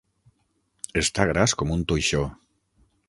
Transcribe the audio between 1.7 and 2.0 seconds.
un